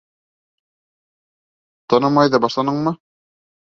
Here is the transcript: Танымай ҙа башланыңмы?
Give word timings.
Танымай 1.95 2.35
ҙа 2.37 2.43
башланыңмы? 2.49 2.99